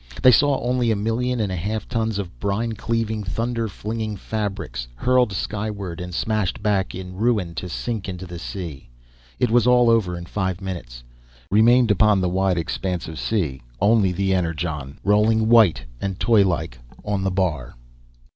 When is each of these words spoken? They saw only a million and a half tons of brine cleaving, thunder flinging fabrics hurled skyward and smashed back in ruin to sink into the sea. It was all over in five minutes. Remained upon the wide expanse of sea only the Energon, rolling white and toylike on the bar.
They 0.23 0.31
saw 0.31 0.59
only 0.61 0.89
a 0.89 0.95
million 0.95 1.39
and 1.39 1.51
a 1.51 1.55
half 1.55 1.87
tons 1.87 2.17
of 2.17 2.39
brine 2.39 2.73
cleaving, 2.73 3.23
thunder 3.23 3.67
flinging 3.67 4.17
fabrics 4.17 4.87
hurled 4.95 5.31
skyward 5.31 6.01
and 6.01 6.11
smashed 6.11 6.63
back 6.63 6.95
in 6.95 7.13
ruin 7.15 7.53
to 7.53 7.69
sink 7.69 8.09
into 8.09 8.25
the 8.25 8.39
sea. 8.39 8.89
It 9.37 9.51
was 9.51 9.67
all 9.67 9.91
over 9.91 10.17
in 10.17 10.25
five 10.25 10.59
minutes. 10.59 11.03
Remained 11.51 11.91
upon 11.91 12.19
the 12.19 12.29
wide 12.29 12.57
expanse 12.57 13.07
of 13.07 13.19
sea 13.19 13.61
only 13.79 14.11
the 14.11 14.33
Energon, 14.33 14.97
rolling 15.03 15.47
white 15.49 15.83
and 16.01 16.17
toylike 16.19 16.79
on 17.05 17.23
the 17.23 17.29
bar. 17.29 17.75